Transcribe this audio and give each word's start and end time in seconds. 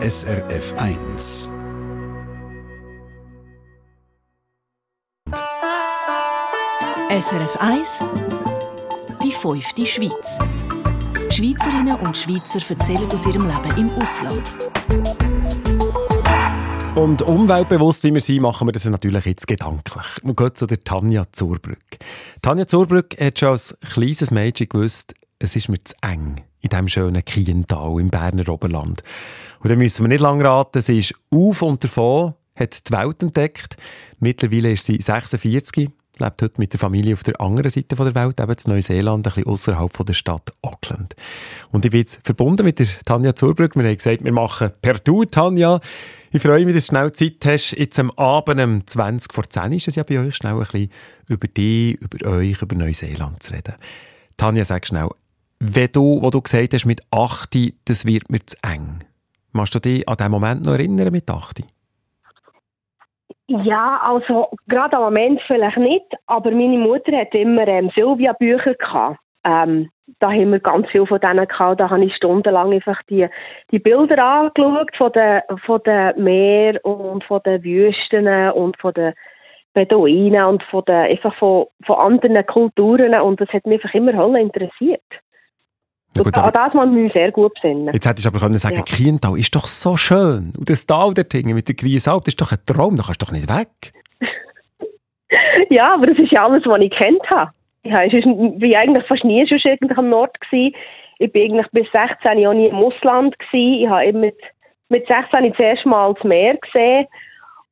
SRF 0.00 0.74
1. 0.76 1.52
SRF 7.10 7.56
1 7.58 8.04
Die 9.24 9.32
fünfte 9.32 9.84
Schweiz. 9.84 10.38
Schweizerinnen 11.30 11.96
und 11.96 12.16
Schweizer 12.16 12.60
erzählen 12.72 13.10
aus 13.12 13.26
ihrem 13.26 13.48
Leben 13.48 13.76
im 13.76 13.90
Ausland. 14.00 14.54
Und 16.94 17.22
umweltbewusst 17.22 18.04
wie 18.04 18.14
wir 18.14 18.20
sind, 18.20 18.42
machen 18.42 18.68
wir 18.68 18.72
das 18.72 18.84
natürlich 18.84 19.24
jetzt 19.24 19.48
gedanklich. 19.48 20.06
Wir 20.22 20.34
gehen 20.34 20.54
zu 20.54 20.66
der 20.66 20.78
Tanja 20.78 21.24
Zurbrück. 21.32 21.98
Tanja 22.40 22.68
Zurbrück 22.68 23.20
hat 23.20 23.40
schon 23.40 23.48
als 23.48 23.76
kleines 23.80 24.30
Mädchen 24.30 24.68
gewusst, 24.68 25.16
es 25.38 25.56
ist 25.56 25.68
mir 25.68 25.82
zu 25.82 25.94
eng 26.02 26.42
in 26.60 26.70
diesem 26.70 26.88
schönen 26.88 27.24
Kiental 27.24 28.00
im 28.00 28.08
Berner 28.08 28.48
Oberland. 28.48 29.02
Und 29.60 29.70
dann 29.70 29.78
müssen 29.78 30.04
wir 30.04 30.08
nicht 30.08 30.20
lange 30.20 30.44
raten, 30.44 30.80
sie 30.80 30.98
ist 30.98 31.14
auf 31.30 31.62
und 31.62 31.82
davon, 31.84 32.34
hat 32.56 32.88
die 32.88 32.92
Welt 32.92 33.22
entdeckt. 33.22 33.76
Mittlerweile 34.18 34.72
ist 34.72 34.86
sie 34.86 35.00
46, 35.00 35.90
lebt 36.18 36.42
heute 36.42 36.54
mit 36.58 36.72
der 36.72 36.80
Familie 36.80 37.14
auf 37.14 37.22
der 37.22 37.40
anderen 37.40 37.70
Seite 37.70 37.94
der 37.94 38.14
Welt, 38.14 38.40
eben 38.40 38.52
in 38.52 38.72
Neuseeland, 38.72 39.26
ein 39.26 39.32
bisschen 39.32 39.46
außerhalb 39.46 40.06
der 40.06 40.14
Stadt 40.14 40.52
Auckland. 40.62 41.14
Und 41.70 41.84
ich 41.84 41.92
bin 41.92 42.00
jetzt 42.00 42.20
verbunden 42.24 42.64
mit 42.64 42.80
der 42.80 42.88
Tanja 43.04 43.34
Zurbrück. 43.36 43.76
Wir 43.76 43.84
haben 43.84 43.96
gesagt, 43.96 44.24
wir 44.24 44.32
machen 44.32 44.70
per 44.82 44.94
Du, 44.94 45.24
Tanja. 45.24 45.80
Ich 46.32 46.42
freue 46.42 46.64
mich, 46.64 46.74
dass 46.74 46.86
du 46.86 46.90
schnell 46.90 47.12
Zeit 47.12 47.44
hast. 47.44 47.72
Jetzt 47.72 47.98
am 47.98 48.10
Abend 48.12 48.60
um 48.60 48.86
20 48.86 49.32
vor 49.32 49.48
10 49.48 49.72
ist 49.72 49.88
es 49.88 49.94
ja 49.94 50.02
bei 50.02 50.18
euch, 50.18 50.34
schnell 50.34 50.54
ein 50.54 50.58
bisschen 50.58 50.90
über 51.28 51.46
dich, 51.46 51.94
über 52.00 52.28
euch, 52.28 52.60
über 52.60 52.74
Neuseeland 52.74 53.42
zu 53.42 53.52
reden. 53.52 53.74
Tanja, 54.36 54.64
sag 54.64 54.86
schnell, 54.86 55.08
wenn 55.60 55.92
du, 55.92 56.22
wo 56.22 56.30
du 56.30 56.40
gesagt 56.40 56.72
hast, 56.72 56.86
mit 56.86 57.00
8, 57.10 57.56
das 57.86 58.06
wird 58.06 58.30
mir 58.30 58.44
zu 58.44 58.56
eng. 58.62 59.00
Machst 59.52 59.74
du 59.74 59.80
dich 59.80 60.08
an 60.08 60.16
diesen 60.16 60.30
Moment 60.30 60.64
noch 60.64 60.72
erinnern 60.72 61.10
mit 61.10 61.30
8? 61.30 61.62
Ja, 63.48 64.00
also 64.02 64.50
gerade 64.66 64.96
am 64.98 65.04
Moment 65.04 65.40
vielleicht 65.46 65.78
nicht, 65.78 66.04
aber 66.26 66.50
meine 66.50 66.78
Mutter 66.78 67.16
hat 67.16 67.34
immer 67.34 67.66
ähm, 67.66 67.90
Sylvia-Bücher 67.94 68.74
gehabt. 68.74 69.18
Ähm, 69.44 69.88
da 70.20 70.30
haben 70.30 70.52
wir 70.52 70.60
ganz 70.60 70.88
viel 70.90 71.06
von 71.06 71.20
denen 71.20 71.46
gehabt. 71.46 71.80
Da 71.80 71.88
habe 71.88 72.04
ich 72.04 72.14
stundenlang 72.14 72.72
einfach 72.72 73.02
die, 73.08 73.26
die 73.70 73.78
Bilder 73.78 74.22
angeschaut 74.22 74.94
von 74.96 75.12
den, 75.12 75.40
von 75.64 75.80
den 75.84 76.22
Meer 76.22 76.84
und 76.84 77.24
von 77.24 77.40
den 77.44 77.64
Wüsten 77.64 78.28
und 78.50 78.78
von 78.78 78.92
den 78.92 79.14
Beduinen 79.72 80.44
und 80.44 80.62
von 80.64 80.84
den, 80.84 80.94
einfach 80.94 81.34
von, 81.36 81.66
von 81.86 81.96
anderen 82.00 82.44
Kulturen 82.46 83.14
und 83.20 83.40
das 83.40 83.48
hat 83.50 83.66
mich 83.66 83.82
einfach 83.82 83.94
immer 83.94 84.38
interessiert. 84.38 85.02
Ja, 86.18 86.24
gut, 86.24 86.38
an 86.38 86.52
das 86.52 86.74
man 86.74 86.94
mich 86.94 87.12
sehr 87.12 87.32
gut 87.32 87.54
besinnen. 87.54 87.90
Jetzt 87.92 88.08
hättest 88.08 88.24
du 88.24 88.30
aber 88.30 88.40
können 88.40 88.58
sagen, 88.58 88.76
ja. 88.76 88.82
Kiental 88.82 89.38
ist 89.38 89.54
doch 89.54 89.66
so 89.66 89.96
schön. 89.96 90.52
Und 90.58 90.68
das 90.68 90.86
Tal 90.86 91.14
dort 91.14 91.34
mit 91.34 91.68
der 91.68 91.74
Griesalp, 91.74 92.24
das 92.24 92.34
ist 92.34 92.40
doch 92.40 92.52
ein 92.52 92.58
Traum, 92.66 92.96
da 92.96 93.02
kannst 93.04 93.22
du 93.22 93.26
doch 93.26 93.32
nicht 93.32 93.48
weg. 93.48 93.92
ja, 95.70 95.94
aber 95.94 96.06
das 96.06 96.18
ist 96.18 96.32
ja 96.32 96.44
alles, 96.44 96.64
was 96.66 96.82
ich 96.82 96.90
kennt 96.90 97.22
habe. 97.34 97.50
Ich 97.82 97.92
war 97.92 98.00
eigentlich 98.00 99.06
fast 99.06 99.24
nie 99.24 99.46
schon 99.46 99.58
irgendwie 99.64 99.96
am 99.96 100.10
Nord. 100.10 100.38
Gewesen. 100.40 100.74
Ich 101.18 101.34
war 101.34 101.42
eigentlich 101.42 101.66
bis 101.72 101.86
16 101.92 102.38
Jahre 102.38 102.54
nie 102.54 102.66
im 102.66 102.76
Ausland. 102.76 103.38
Gewesen. 103.38 103.82
Ich 103.82 103.88
habe 103.88 104.06
eben 104.06 104.20
mit, 104.20 104.36
mit 104.88 105.06
16 105.06 105.50
das 105.50 105.58
erste 105.58 105.88
Mal 105.88 106.14
das 106.14 106.24
Meer 106.24 106.56
gesehen. 106.56 107.06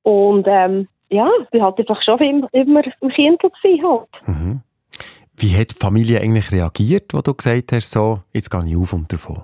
Und 0.03 0.47
ähm, 0.48 0.88
ja, 1.08 1.28
ich 1.50 1.60
war 1.60 1.66
halt 1.66 1.78
einfach 1.78 2.03
schon 2.03 2.19
immer, 2.20 2.48
immer 2.53 2.83
im 3.00 3.08
Kindle 3.10 3.50
halt. 3.83 4.08
Mhm. 4.27 4.60
Wie 5.38 5.54
hat 5.54 5.70
die 5.70 5.80
Familie 5.80 6.20
eigentlich 6.20 6.50
reagiert, 6.50 7.12
wo 7.12 7.20
du 7.20 7.34
gesagt 7.34 7.72
hast, 7.72 7.90
so, 7.90 8.20
jetzt 8.32 8.50
gehe 8.50 8.64
ich 8.64 8.76
auf 8.76 8.92
und 8.92 9.12
davon? 9.12 9.42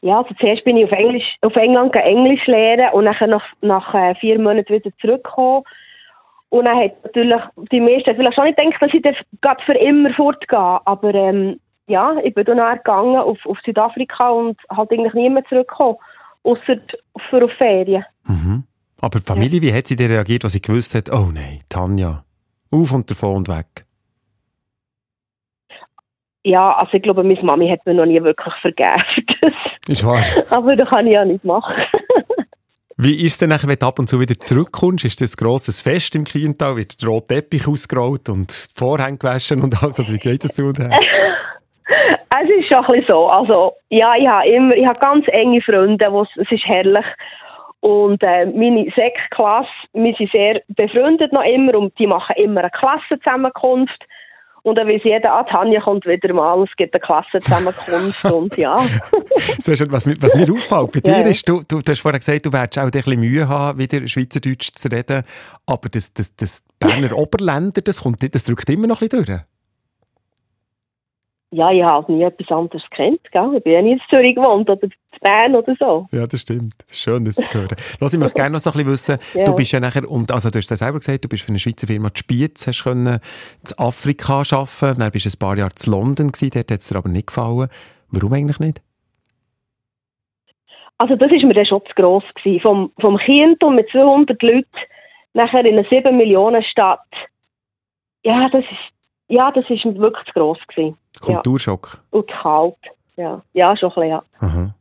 Ja, 0.00 0.18
also 0.18 0.34
zuerst 0.40 0.64
bin 0.64 0.76
ich 0.76 0.84
auf, 0.84 0.92
Englisch, 0.92 1.36
auf 1.42 1.56
England 1.56 1.94
Englisch 1.96 2.46
lernen 2.46 2.92
und 2.92 3.06
dann 3.06 3.30
nach, 3.30 3.44
nach 3.60 3.94
äh, 3.94 4.14
vier 4.14 4.38
Monaten 4.38 4.72
wieder 4.72 4.90
zurückgekommen. 5.00 5.64
Und 6.48 6.64
dann 6.64 6.78
hat 6.78 7.04
natürlich 7.04 7.42
die 7.72 7.80
meisten 7.80 8.14
vielleicht 8.14 8.34
schon 8.34 8.44
nicht 8.44 8.56
gedacht, 8.56 8.80
dass 8.80 8.94
ich 8.94 9.40
gerade 9.40 9.64
für 9.64 9.74
immer 9.74 10.12
fortgehe. 10.14 10.80
Aber 10.86 11.12
ähm, 11.12 11.58
ja, 11.88 12.16
ich 12.22 12.34
bin 12.34 12.44
dann 12.44 12.76
gegangen 12.78 13.16
auf, 13.16 13.38
auf 13.46 13.58
Südafrika 13.64 14.30
und 14.30 14.58
halt 14.70 14.92
eigentlich 14.92 15.14
nie 15.14 15.28
mehr 15.28 15.44
zurückgekommen, 15.48 15.96
außer 16.44 16.76
für 17.28 17.44
auf 17.44 17.52
Ferien. 17.58 18.04
Mhm. 18.26 18.64
Aber 19.00 19.18
die 19.18 19.26
Familie, 19.26 19.60
ja. 19.60 19.62
wie 19.62 19.74
hat 19.76 19.88
sie 19.88 19.96
denn 19.96 20.10
reagiert, 20.10 20.44
als 20.44 20.52
sie 20.52 20.62
gewusst 20.62 20.94
hat, 20.94 21.10
oh 21.12 21.30
nein, 21.32 21.60
Tanja, 21.68 22.24
auf 22.70 22.92
und 22.92 23.10
davon 23.10 23.36
und 23.36 23.48
weg? 23.48 23.84
Ja, 26.44 26.76
also 26.76 26.94
ich 26.94 27.02
glaube, 27.02 27.24
meine 27.24 27.42
Mami 27.42 27.68
hat 27.68 27.84
mir 27.86 27.94
noch 27.94 28.06
nie 28.06 28.22
wirklich 28.22 28.54
vergeben. 28.60 29.02
Ist 29.88 30.04
wahr. 30.04 30.24
Aber 30.50 30.76
das 30.76 30.88
kann 30.88 31.06
ich 31.06 31.14
ja 31.14 31.24
nicht 31.24 31.44
machen. 31.44 31.74
Wie 32.98 33.26
ist 33.26 33.32
es 33.32 33.38
denn, 33.38 33.50
wenn 33.50 33.78
du 33.78 33.86
ab 33.86 33.98
und 33.98 34.08
zu 34.08 34.20
wieder 34.20 34.38
zurückkommst? 34.38 35.04
Ist 35.04 35.20
das 35.20 35.34
ein 35.34 35.44
grosses 35.44 35.82
Fest 35.82 36.14
im 36.14 36.24
Kiental? 36.24 36.76
Wird 36.76 37.02
der 37.02 37.08
rote 37.08 37.34
Teppich 37.34 37.68
ausgerollt 37.68 38.28
und 38.28 38.50
die 38.50 38.78
Vorhänge 38.78 39.18
gewaschen 39.18 39.60
und 39.60 39.82
alles? 39.82 39.98
Oder 40.00 40.10
wie 40.10 40.18
geht 40.18 40.44
das 40.44 40.54
zu 40.54 40.72
dir? 40.72 40.88
es 41.88 42.48
ist 42.48 42.72
schon 42.72 42.84
ein 42.84 42.86
bisschen 42.86 43.04
so. 43.08 43.26
Also, 43.26 43.72
ja, 43.90 44.14
ich 44.16 44.26
habe 44.26 44.48
immer, 44.48 44.74
ich 44.74 44.86
habe 44.86 44.98
ganz 44.98 45.26
enge 45.28 45.60
Freunde, 45.62 46.10
wo 46.10 46.22
es 46.22 46.50
ist 46.50 46.64
herrlich. 46.64 47.04
Und 47.86 48.20
äh, 48.24 48.46
meine 48.46 48.90
Sek-Klasse, 48.96 49.68
wir 49.92 50.12
sind 50.18 50.32
sehr 50.32 50.60
befreundet 50.66 51.32
noch 51.32 51.44
immer 51.44 51.76
und 51.76 51.96
die 52.00 52.08
machen 52.08 52.34
immer 52.34 52.62
eine 52.62 52.70
Klassenzusammenkunft. 52.70 54.04
Und 54.64 54.74
dann 54.74 54.88
weiß 54.88 55.02
jeder, 55.04 55.32
ah, 55.32 55.44
Tanja 55.44 55.80
kommt 55.80 56.04
wieder 56.04 56.34
mal, 56.34 56.64
es 56.64 56.74
gibt 56.76 56.94
eine 56.94 57.00
Klassenzusammenkunft 57.00 58.24
und 58.32 58.56
ja. 58.56 58.76
so 59.60 59.70
ist 59.70 59.92
was, 59.92 60.04
was 60.20 60.34
mir 60.34 60.52
auffällt 60.52 60.90
bei 60.90 60.98
dir 60.98 61.20
ja. 61.20 61.28
ist, 61.28 61.48
du, 61.48 61.62
du, 61.68 61.80
du, 61.80 61.92
hast 61.92 62.00
vorhin 62.00 62.18
gesagt, 62.18 62.44
du 62.44 62.52
werdest 62.52 62.80
auch 62.80 62.86
ein 62.86 62.90
bisschen 62.90 63.20
Mühe 63.20 63.48
haben, 63.48 63.78
wieder 63.78 64.04
Schweizerdeutsch 64.08 64.72
zu 64.74 64.88
reden, 64.88 65.22
aber 65.66 65.88
das, 65.88 66.12
das, 66.12 66.34
das 66.34 66.66
Berner 66.80 67.12
Oberländer, 67.16 67.82
das, 67.82 68.02
kommt, 68.02 68.20
das 68.34 68.42
drückt 68.42 68.68
immer 68.68 68.88
noch 68.88 69.00
ein 69.00 69.08
bisschen 69.08 69.26
durch. 69.26 69.40
Ja, 71.52 71.70
ich 71.70 71.84
habe 71.84 72.12
nie 72.12 72.24
etwas 72.24 72.50
anderes 72.50 72.82
kennt. 72.90 73.22
Gell? 73.30 73.54
Ich 73.56 73.62
bin 73.62 73.72
ja 73.72 73.82
nie 73.82 73.92
in 73.92 74.00
Zürich 74.10 74.34
gewohnt 74.34 74.68
oder 74.68 74.88
Bern 75.20 75.54
oder 75.54 75.74
so. 75.78 76.08
Ja, 76.12 76.26
das 76.26 76.40
stimmt. 76.42 76.74
Schön, 76.90 77.24
das 77.24 77.36
zu 77.36 77.58
hören. 77.58 77.76
Lass, 78.00 78.14
ich 78.14 78.20
möchte 78.20 78.34
gerne 78.36 78.52
noch 78.52 78.60
so 78.60 78.70
ein 78.70 78.74
bisschen 78.74 78.92
wissen, 78.92 79.18
ja. 79.34 79.44
du 79.44 79.54
bist 79.54 79.72
ja 79.72 79.80
nachher, 79.80 80.08
und, 80.10 80.32
also 80.32 80.50
du 80.50 80.58
hast 80.58 80.70
es 80.70 80.78
selber 80.78 80.98
gesagt, 80.98 81.24
du 81.24 81.28
bist 81.28 81.42
für 81.42 81.50
eine 81.50 81.58
Schweizer 81.58 81.86
Firma 81.86 82.10
die 82.10 82.18
Spiez, 82.18 82.66
hast 82.66 82.84
können 82.84 83.06
in 83.06 83.78
Afrika 83.78 84.42
arbeiten, 84.50 85.00
dann 85.00 85.10
bist 85.10 85.26
du 85.26 85.30
ein 85.30 85.38
paar 85.38 85.56
Jahre 85.56 85.72
in 85.84 85.92
London 85.92 86.32
gewesen, 86.32 86.50
dort 86.54 86.70
hat 86.70 86.80
es 86.80 86.88
dir 86.88 86.96
aber 86.96 87.08
nicht 87.08 87.28
gefallen. 87.28 87.68
Warum 88.10 88.32
eigentlich 88.32 88.60
nicht? 88.60 88.82
Also 90.98 91.16
das 91.16 91.30
war 91.30 91.42
mir 91.42 91.54
dann 91.54 91.66
schon 91.66 91.82
zu 91.86 91.92
gross 91.94 92.24
gewesen. 92.36 92.60
Vom, 92.62 92.92
vom 93.00 93.18
Kind 93.18 93.62
und 93.64 93.74
mit 93.74 93.88
200 93.90 94.40
Leuten 94.42 94.66
nachher 95.34 95.64
in 95.64 95.78
einer 95.78 95.88
7 95.88 96.16
Millionen 96.16 96.62
Stadt. 96.64 97.00
Ja, 98.22 98.48
das 98.50 98.64
ist, 98.64 98.94
ja, 99.28 99.50
das 99.52 99.64
ist 99.68 99.84
wirklich 99.84 100.26
zu 100.26 100.32
gross 100.32 100.58
gewesen. 100.68 100.96
Kulturschock. 101.20 101.90
Ja. 101.92 102.18
Und 102.18 102.28
kalt. 102.28 102.76
Ja, 103.16 103.42
ja 103.52 103.76
schon 103.76 103.90
ein 103.90 103.94
bisschen, 103.94 104.10
ja. 104.10 104.22
Aha. 104.40 104.74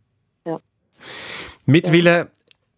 Mittlerweile 1.66 2.30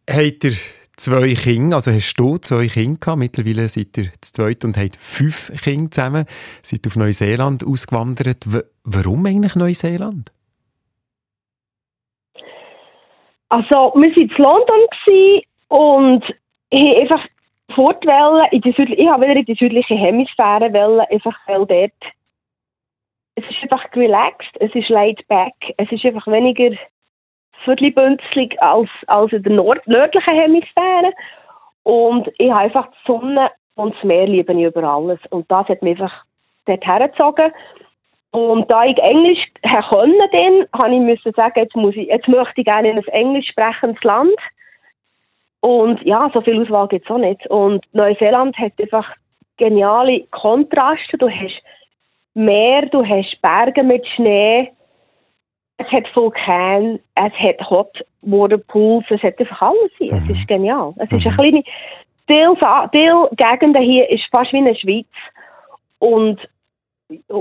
ja. 0.10 0.16
habt 0.16 0.44
ihr 0.44 0.54
zwei 0.98 1.34
Kinder, 1.34 1.78
also 1.78 1.92
hast 1.92 2.16
du 2.16 2.38
zwei 2.38 2.68
Kinder 2.68 3.00
gehabt. 3.00 3.20
Mittlerweile 3.20 3.70
seid 3.70 3.98
ihr 3.98 4.12
zu 4.22 4.34
zweit 4.34 4.66
und 4.66 4.78
habt 4.78 4.98
fünf 4.98 5.52
Kinder 5.64 5.92
zusammen. 5.92 6.26
Seid 6.64 6.86
auf 6.88 6.96
Neuseeland 6.96 7.66
ausgewandert. 7.66 8.52
W 8.52 8.62
warum 8.84 9.26
eigentlich 9.26 9.56
Neuseeland? 9.56 10.32
Also, 13.50 13.94
wir 13.96 14.10
waren 14.10 14.14
in 14.14 14.30
London 14.38 15.42
und 15.70 16.24
ich 16.70 17.02
einfach 17.02 17.26
fortwählen 17.74 18.46
in 18.52 18.62
die 18.62 18.70
ich 18.70 19.10
habe 19.10 19.24
wieder 19.24 19.40
in 19.40 19.46
die 19.46 19.56
südliche 19.56 19.96
Hemisphäre 19.96 20.74
wollen, 20.74 21.06
einfach 21.12 21.38
weil 21.48 21.66
dort 21.66 22.14
es 23.36 23.44
ist 23.46 23.62
einfach 23.62 23.86
relaxed, 23.96 24.50
es 24.60 24.74
ist 24.74 24.90
laid 24.90 25.26
back, 25.28 25.54
es 25.78 25.92
ist 25.92 26.04
einfach 26.04 26.26
weniger 26.28 26.76
viertelbünzlig 27.64 28.62
als, 28.62 28.90
als 29.08 29.32
in 29.34 29.44
der 29.44 29.54
Nord 29.54 29.88
nördlichen 29.88 30.40
Hemisphäre. 30.40 31.14
Und 31.84 32.30
ich 32.38 32.52
habe 32.52 32.64
einfach 32.64 32.88
die 32.88 32.98
Sonne 33.06 33.52
und 33.76 33.96
das 33.96 34.04
Meer 34.04 34.28
lieben 34.28 34.60
über 34.60 34.84
alles. 34.84 35.20
Und 35.30 35.50
das 35.52 35.68
hat 35.68 35.82
mich 35.82 36.00
einfach 36.00 36.24
dort 36.66 36.86
hergezogen. 36.86 37.52
Und 38.32 38.72
da 38.72 38.84
ich 38.84 38.98
Englisch 39.00 39.42
können, 39.90 40.20
dann, 40.32 40.82
habe 40.82 40.94
ich 40.94 41.02
müssen 41.02 41.34
sagen, 41.34 41.60
jetzt, 41.60 41.76
muss 41.76 41.96
ich, 41.96 42.08
jetzt 42.08 42.28
möchte 42.28 42.62
ich 42.62 42.66
gerne 42.66 42.92
in 42.92 42.98
ein 42.98 43.08
englisch 43.08 43.48
sprechendes 43.50 44.04
Land. 44.04 44.36
Und 45.62 46.02
ja, 46.04 46.30
so 46.34 46.42
viel 46.42 46.62
Auswahl 46.62 46.88
gibt 46.88 47.06
es 47.06 47.12
auch 47.12 47.18
nicht. 47.18 47.48
Und 47.48 47.86
Neuseeland 47.94 48.58
hat 48.58 48.74
einfach 48.80 49.10
geniale 49.58 50.26
Kontraste. 50.32 51.18
Du 51.18 51.30
hast 51.30 51.62
Meer, 52.34 52.86
du 52.88 53.04
hast 53.04 53.42
Berge 53.42 53.84
mit 53.84 54.06
Schnee, 54.16 54.72
es 55.78 55.88
hat 55.88 56.16
Vulkan, 56.16 57.00
es 57.16 57.34
hat 57.34 57.70
Hot 57.70 58.04
Water 58.22 58.58
Pools, 58.58 59.06
es 59.10 59.22
hat 59.22 59.40
einfach 59.40 59.62
alles 59.62 59.92
hier. 59.98 60.14
Mhm. 60.14 60.30
Es 60.30 60.38
ist 60.38 60.48
genial. 60.48 60.94
Es 60.98 61.12
ist 61.12 61.26
eine 61.26 61.32
mhm. 61.32 61.38
kleine, 61.38 61.64
Teil, 62.28 62.90
Teil 62.92 63.30
Gegenden 63.38 63.84
hier 63.84 64.10
ist 64.10 64.24
fast 64.32 64.52
wie 64.54 64.58
eine 64.58 64.76
Schweiz. 64.76 65.08
Und 66.00 66.40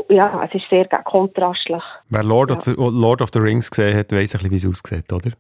ja, 0.09 0.45
es 0.45 0.55
ist 0.55 0.69
sehr 0.71 0.87
kontrastlich. 0.87 1.83
Wer 2.09 2.23
Lord, 2.23 2.51
ja. 2.51 2.57
of, 2.57 2.63
the, 2.65 2.75
Lord 2.77 3.21
of 3.21 3.31
the 3.33 3.41
Rings 3.41 3.71
gesehen 3.71 3.97
hat, 3.97 4.13
weiß 4.13 4.37
ein 4.37 4.49
bisschen, 4.49 4.51
wie 4.51 4.57
es 4.57 4.67
aussieht, 4.67 5.13
oder? 5.13 5.31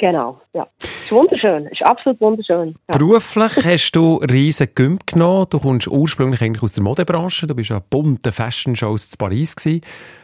Genau, 0.00 0.40
ja. 0.54 0.66
Ist 0.78 1.12
wunderschön, 1.12 1.66
ist 1.66 1.82
absolut 1.82 2.18
wunderschön. 2.22 2.74
Ja. 2.88 2.96
Beruflich 2.96 3.52
hast 3.66 3.92
du 3.92 4.16
riesen 4.16 4.68
Gümp 4.74 5.06
genommen. 5.06 5.44
Du 5.50 5.58
kommst 5.58 5.88
ursprünglich 5.88 6.40
eigentlich 6.40 6.62
aus 6.62 6.72
der 6.72 6.82
Modebranche. 6.82 7.46
Du 7.46 7.54
bist 7.54 7.68
ja 7.68 7.80
bunte 7.80 8.32
Fashion-Shows 8.32 9.12
in 9.12 9.18
Paris 9.18 9.54
gewesen. 9.54 9.82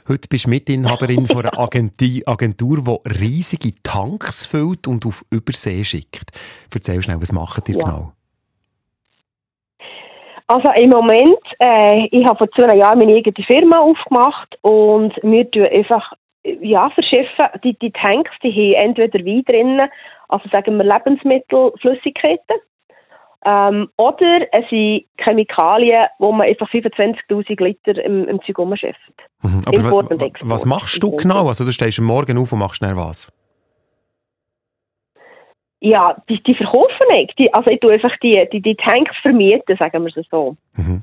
Heute 0.08 0.28
bist 0.28 0.46
du 0.46 0.48
Mitinhaberin 0.48 1.26
von 1.26 1.44
einer 1.44 1.58
Agentur, 1.58 2.78
die 3.04 3.20
riesige 3.20 3.74
Tanks 3.82 4.46
füllt 4.46 4.86
und 4.86 5.04
auf 5.04 5.26
Übersee 5.28 5.84
schickt. 5.84 6.30
Erzähl 6.72 7.02
schnell, 7.02 7.20
was 7.20 7.32
macht 7.32 7.68
ihr 7.68 7.76
ja. 7.76 7.84
genau? 7.84 8.12
Also 10.46 10.70
im 10.80 10.88
Moment, 10.88 11.40
äh, 11.58 12.06
ich 12.10 12.24
habe 12.24 12.38
vor 12.38 12.48
zwei 12.52 12.78
Jahren 12.78 12.98
meine 12.98 13.14
eigene 13.14 13.44
Firma 13.46 13.76
aufgemacht 13.76 14.56
und 14.62 15.12
wir 15.22 15.50
tun 15.50 15.66
einfach 15.70 16.14
ja, 16.60 16.90
verschiffen, 16.90 17.60
die, 17.64 17.78
die 17.78 17.92
Tanks, 17.92 18.30
die 18.42 18.74
haben 18.76 18.88
entweder 18.88 19.24
Wein 19.24 19.44
drin, 19.44 19.80
also 20.28 20.48
sagen 20.50 20.76
wir 20.76 20.84
Lebensmittel, 20.84 21.72
Flüssigkeiten, 21.80 22.56
ähm, 23.46 23.88
oder 23.96 24.46
es 24.52 24.68
sind 24.70 25.04
Chemikalien, 25.18 26.06
wo 26.18 26.32
man 26.32 26.48
einfach 26.48 26.68
25'000 26.70 27.62
Liter 27.62 28.04
im, 28.04 28.26
im 28.26 28.40
Zeug 28.42 28.58
umschifft. 28.58 28.98
Mhm. 29.42 29.62
Aber 29.66 30.02
was 30.40 30.66
machst 30.66 31.02
du 31.02 31.12
genau? 31.12 31.46
Also 31.46 31.64
du 31.64 31.70
stehst 31.70 31.98
am 32.00 32.06
Morgen 32.06 32.38
auf 32.38 32.52
und 32.52 32.58
machst 32.58 32.76
schnell 32.76 32.96
was? 32.96 33.32
Ja, 35.78 36.16
die, 36.28 36.42
die 36.42 36.54
verkaufen 36.54 37.06
nicht. 37.12 37.38
Die, 37.38 37.52
also 37.54 37.70
ich 37.70 37.78
tue 37.78 37.92
einfach 37.92 38.16
die, 38.20 38.48
die, 38.52 38.60
die 38.60 38.74
Tanks 38.74 39.14
vermieten, 39.22 39.76
sagen 39.78 40.04
wir 40.04 40.16
es 40.16 40.26
so. 40.28 40.56
Mhm. 40.74 41.02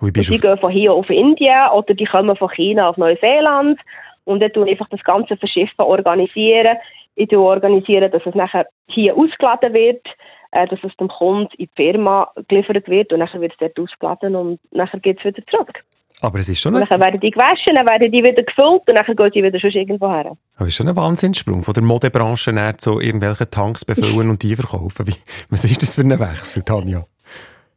die 0.00 0.38
gehen 0.38 0.58
von 0.58 0.70
hier 0.70 0.92
auf 0.94 1.10
Indien 1.10 1.68
oder 1.74 1.92
die 1.92 2.06
kommen 2.06 2.36
von 2.36 2.48
China 2.48 2.88
auf 2.88 2.96
Neuseeland 2.96 3.78
und 4.24 4.40
dann 4.40 4.52
tue 4.52 4.66
ich 4.66 4.72
einfach 4.72 4.88
das 4.88 5.02
ganze 5.04 5.36
Verschiffen 5.36 5.80
organisieren. 5.80 6.76
Ich 7.14 7.28
tue 7.28 7.40
organisieren, 7.40 8.10
dass 8.10 8.22
es 8.24 8.34
nachher 8.34 8.66
hier 8.88 9.16
ausgeladen 9.16 9.74
wird, 9.74 10.06
äh, 10.52 10.66
dass 10.66 10.78
es 10.82 10.96
dem 10.96 11.08
Kunden 11.08 11.52
in 11.58 11.66
die 11.66 11.70
Firma 11.74 12.28
geliefert 12.48 12.88
wird 12.88 13.12
und 13.12 13.18
nachher 13.18 13.40
wird 13.40 13.52
es 13.52 13.58
dort 13.58 13.78
ausgeladen 13.78 14.36
und 14.36 14.60
nachher 14.70 15.00
geht 15.00 15.18
es 15.18 15.24
wieder 15.24 15.46
zurück. 15.46 15.82
Aber 16.22 16.38
es 16.38 16.48
ist 16.48 16.60
schon 16.60 16.76
ein... 16.76 16.86
Dann 16.88 17.00
werden 17.00 17.20
die 17.20 17.30
gewaschen, 17.30 17.74
dann 17.74 17.88
werden 17.88 18.10
die 18.12 18.22
wieder 18.22 18.44
gefüllt 18.44 18.82
und 18.86 18.94
dann 18.94 19.16
geht 19.16 19.34
die 19.34 19.42
wieder 19.42 19.58
schon 19.58 19.72
irgendwo 19.72 20.08
her. 20.08 20.36
Aber 20.56 20.62
es 20.62 20.68
ist 20.68 20.76
schon 20.76 20.88
ein 20.88 20.94
Wahnsinnssprung 20.94 21.64
von 21.64 21.74
der 21.74 21.82
Modebranche 21.82 22.52
her 22.52 22.78
zu 22.78 23.00
irgendwelchen 23.00 23.50
Tanks 23.50 23.84
befüllen 23.84 24.30
und 24.30 24.42
die 24.42 24.54
verkaufen. 24.54 25.06
Wie, 25.08 25.16
was 25.50 25.64
ist 25.64 25.82
das 25.82 25.96
für 25.96 26.02
ein 26.02 26.10
Wechsel, 26.10 26.62
Tanja? 26.62 27.04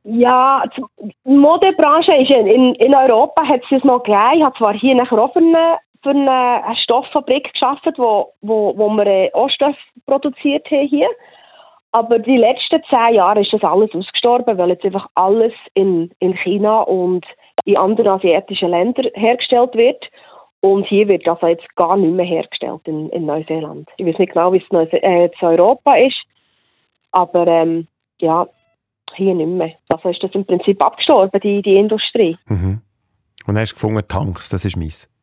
Ja, 0.04 0.64
die 0.78 0.84
Modebranche 1.24 2.16
ist 2.22 2.30
in, 2.32 2.76
in 2.76 2.96
Europa 2.96 3.48
hat 3.48 3.62
es 3.72 3.84
noch 3.84 4.04
gegeben. 4.04 4.38
Ich 4.38 4.44
habe 4.44 4.56
zwar 4.56 4.74
hier 4.76 4.94
nachher 4.94 5.18
auch 5.18 5.34
für 6.06 6.12
eine 6.12 6.64
eine, 6.64 6.78
Stofffabrik 6.78 7.52
geschaffen, 7.52 7.94
wo, 7.98 8.34
wo, 8.42 8.78
wo 8.78 8.90
wir 8.90 9.08
äh, 9.08 9.34
auch 9.34 9.50
Stoff 9.50 9.76
produziert 10.06 10.70
haben 10.70 10.88
hier. 10.88 11.10
Aber 11.92 12.20
die 12.20 12.38
letzten 12.38 12.84
zehn 12.90 13.16
Jahre 13.16 13.42
ist 13.42 13.54
das 13.54 13.64
alles 13.64 13.90
ausgestorben, 13.94 14.58
weil 14.58 14.70
jetzt 14.70 14.86
einfach 14.86 15.08
alles 15.16 15.54
in, 15.74 16.12
in 16.20 16.34
China 16.36 16.82
und 16.82 17.26
in 17.64 17.78
anderen 17.78 18.20
asiatischen 18.20 18.70
Ländern 18.70 19.08
hergestellt 19.14 19.74
wird. 19.76 20.04
Und 20.60 20.86
hier 20.88 21.08
wird 21.08 21.28
also 21.28 21.48
jetzt 21.48 21.76
gar 21.76 21.96
nicht 21.96 22.14
mehr 22.14 22.26
hergestellt 22.26 22.82
in, 22.86 23.10
in 23.10 23.26
Neuseeland. 23.26 23.90
Ich 23.98 24.06
weiß 24.06 24.18
nicht 24.20 24.34
genau, 24.34 24.52
wie 24.52 24.58
es 24.58 24.72
Neuse 24.72 25.02
äh, 25.02 25.26
in 25.26 25.48
Europa 25.48 25.96
ist, 25.98 26.22
aber 27.12 27.48
ähm, 27.48 27.88
ja, 28.20 28.48
hier 29.16 29.34
nicht 29.34 29.48
mehr. 29.48 29.74
Also 29.90 30.10
ist 30.10 30.22
das 30.22 30.32
im 30.34 30.46
Prinzip 30.46 30.84
abgestorben, 30.84 31.40
die, 31.42 31.62
die 31.62 31.78
Industrie. 31.78 32.38
Mhm. 32.48 32.82
Und 33.48 33.58
hast 33.58 33.74
gefunden, 33.74 34.06
Tanks, 34.08 34.50
das 34.50 34.66
ist 34.66 34.76
meins. 34.76 35.15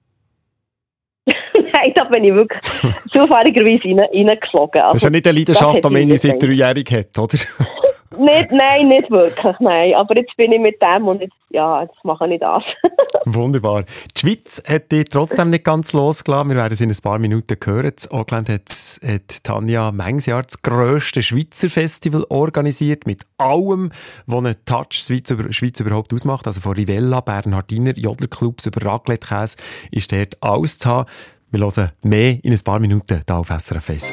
Nein, 1.83 1.93
da 1.97 2.05
bin 2.05 2.25
ich 2.25 2.35
wirklich 2.35 2.63
zufälligerweise 3.13 3.89
rein, 3.89 4.29
reingeflogen. 4.29 4.83
Also, 4.83 4.93
das 4.93 4.97
ist 4.97 5.05
ja 5.05 5.11
nicht 5.11 5.27
eine 5.27 5.39
Leidenschaft, 5.39 5.85
die 5.85 5.91
man 5.91 6.17
seit 6.17 6.43
dreijährig 6.43 6.93
hat, 6.93 7.19
oder? 7.19 7.39
nicht, 8.19 8.53
nein, 8.53 8.89
nicht 8.89 9.11
wirklich, 9.11 9.57
nein. 9.61 9.95
Aber 9.95 10.17
jetzt 10.17 10.37
bin 10.37 10.53
ich 10.53 10.61
mit 10.61 10.81
dem 10.81 11.09
und 11.09 11.21
jetzt, 11.21 11.35
ja, 11.51 11.83
jetzt 11.83 12.05
mache 12.05 12.33
ich 12.33 12.41
das. 12.41 12.63
Wunderbar. 13.25 13.85
Die 14.17 14.21
Schweiz 14.21 14.63
hat 14.67 14.93
dich 14.93 15.05
trotzdem 15.05 15.51
nicht 15.51 15.65
ganz 15.65 15.93
losgelassen. 15.93 16.51
Wir 16.51 16.57
werden 16.57 16.73
es 16.73 16.81
in 16.81 16.91
ein 16.91 16.97
paar 17.03 17.19
Minuten 17.19 17.57
hören. 17.63 17.93
In 18.11 18.17
Auckland 18.17 18.49
hat, 18.49 18.71
hat 19.05 19.45
Tanja 19.45 19.91
Mengsjahr 19.91 20.43
das 20.43 20.63
grösste 20.63 21.23
Schweizer 21.23 21.69
Festival 21.69 22.25
organisiert, 22.29 23.07
mit 23.07 23.23
allem, 23.39 23.91
was 24.27 24.39
eine 24.39 24.65
Touch 24.65 24.93
Schweiz, 24.93 25.35
Schweiz 25.51 25.81
überhaupt 25.81 26.15
ausmacht. 26.15 26.47
Also 26.47 26.61
von 26.61 26.75
Rivella, 26.75 27.21
Bernhardiner, 27.21 27.93
Jodlerclubs 27.97 28.67
über 28.67 28.85
Raclette-Käse 28.85 29.57
ist 29.91 30.13
dort 30.13 30.37
alles 30.41 30.79
zu 30.79 30.89
haben. 30.89 31.07
Wir 31.53 31.61
hören 31.61 31.91
mehr 32.03 32.43
in 32.43 32.53
ein 32.53 32.61
paar 32.61 32.79
Minuten 32.79 33.23
hier 33.27 33.37
auf 33.37 33.49
SRF 33.49 33.91
1. 33.91 34.13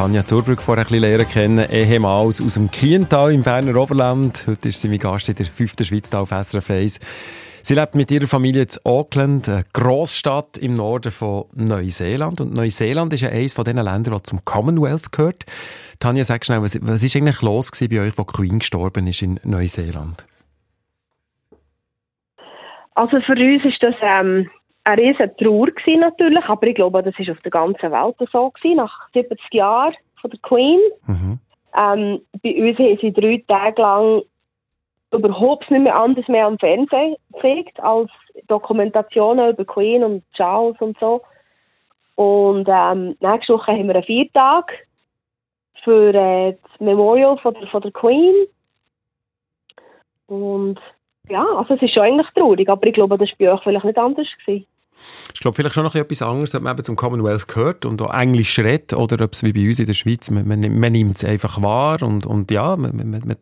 Tanja 0.00 0.24
Zurbrück 0.24 0.62
vorher 0.62 0.86
ein 0.86 0.90
bisschen 0.90 1.28
kennen, 1.28 1.70
ehemals 1.70 2.40
aus 2.40 2.54
dem 2.54 2.70
Kiental 2.70 3.34
im 3.34 3.42
Berner 3.42 3.76
Oberland. 3.76 4.46
Heute 4.46 4.70
ist 4.70 4.80
sie 4.80 4.88
mein 4.88 4.98
Gast 4.98 5.28
in 5.28 5.34
der 5.34 5.44
fünften 5.44 5.84
Schweiz 5.84 6.08
hier 6.08 6.20
auf 6.20 6.30
SRF 6.30 6.70
1. 6.70 7.00
Sie 7.62 7.74
lebt 7.74 7.94
mit 7.94 8.10
ihrer 8.10 8.26
Familie 8.26 8.62
in 8.62 8.68
Auckland, 8.84 9.46
eine 9.50 9.64
Grossstadt 9.74 10.56
im 10.56 10.72
Norden 10.72 11.12
von 11.12 11.44
Neuseeland. 11.52 12.40
Und 12.40 12.54
Neuseeland 12.54 13.12
ist 13.12 13.20
ja 13.20 13.28
eines 13.28 13.52
von 13.52 13.66
den 13.66 13.76
Ländern, 13.76 14.16
die 14.16 14.22
zum 14.22 14.42
Commonwealth 14.42 15.12
gehört. 15.12 15.44
Tanja, 15.98 16.24
sag 16.24 16.46
schnell, 16.46 16.62
was, 16.62 16.78
was 16.80 17.02
ist 17.02 17.14
eigentlich 17.14 17.42
los 17.42 17.70
bei 17.70 18.00
euch, 18.00 18.16
wo 18.16 18.24
Queen 18.24 18.60
gestorben 18.60 19.06
ist 19.06 19.20
in 19.20 19.38
Neuseeland? 19.44 20.24
Also 22.94 23.20
für 23.20 23.32
uns 23.32 23.64
ist 23.66 23.82
das 23.82 23.96
ähm, 24.00 24.48
eine 24.84 25.02
riesen 25.02 25.36
Trauer 25.36 25.66
gewesen, 25.66 26.00
natürlich, 26.00 26.44
aber 26.44 26.66
ich 26.66 26.74
glaube, 26.74 27.02
das 27.02 27.18
ist 27.18 27.30
auf 27.30 27.40
der 27.40 27.50
ganzen 27.50 27.92
Welt 27.92 28.16
so 28.32 28.50
gewesen, 28.50 28.76
nach 28.76 29.08
70 29.12 29.38
Jahren 29.52 29.94
von 30.20 30.30
der 30.30 30.40
Queen. 30.40 30.80
Mhm. 31.06 31.38
Ähm, 31.76 32.20
bei 32.42 32.68
uns 32.68 32.78
haben 32.78 32.98
sie 33.00 33.12
drei 33.12 33.44
Tage 33.46 33.82
lang 33.82 34.22
überhaupt 35.12 35.70
nicht 35.70 35.82
mehr 35.82 35.96
anders 35.96 36.26
mehr 36.28 36.46
am 36.46 36.58
Fernsehen 36.58 37.16
gezeigt 37.32 37.80
als 37.80 38.10
Dokumentationen 38.46 39.50
über 39.50 39.64
Queen 39.64 40.04
und 40.04 40.24
Charles 40.34 40.76
und 40.80 40.98
so. 40.98 41.22
Und 42.14 42.68
ähm, 42.68 43.16
nächste 43.20 43.54
Woche 43.54 43.72
haben 43.72 43.88
wir 43.88 43.94
einen 43.94 44.04
Viertag 44.04 44.72
für 45.82 46.14
äh, 46.14 46.56
das 46.62 46.80
Memorial 46.80 47.38
von 47.38 47.54
der, 47.54 47.66
von 47.68 47.82
der 47.82 47.92
Queen. 47.92 48.46
Und 50.26 50.78
ja, 51.30 51.44
also 51.56 51.74
es 51.74 51.82
ist 51.82 51.94
schon 51.94 52.02
eigentlich 52.02 52.26
traurig, 52.34 52.68
aber 52.68 52.86
ich 52.86 52.94
glaube, 52.94 53.16
das 53.16 53.28
war 53.30 53.36
bei 53.38 53.52
euch 53.52 53.62
vielleicht 53.62 53.84
nicht 53.84 53.98
anders 53.98 54.26
gewesen. 54.44 54.66
Ich 55.32 55.40
glaube, 55.40 55.54
vielleicht 55.54 55.74
schon 55.74 55.84
noch 55.84 55.94
etwas 55.94 56.20
anderes, 56.20 56.54
ob 56.54 56.62
man 56.62 56.74
eben 56.74 56.84
zum 56.84 56.96
Commonwealth 56.96 57.48
gehört 57.48 57.86
und 57.86 58.02
auch 58.02 58.12
Englisch 58.12 58.58
redet 58.58 58.92
oder 58.92 59.24
ob 59.24 59.32
es 59.32 59.42
wie 59.42 59.52
bei 59.52 59.66
uns 59.66 59.78
in 59.78 59.86
der 59.86 59.94
Schweiz, 59.94 60.30
man, 60.30 60.46
man, 60.46 60.60
man 60.78 60.92
nimmt 60.92 61.16
es 61.16 61.24
einfach 61.24 61.62
wahr 61.62 62.02
und, 62.02 62.26
und 62.26 62.50
ja, 62.50 62.76
man, 62.76 62.94
man, 62.96 63.10
man, 63.10 63.36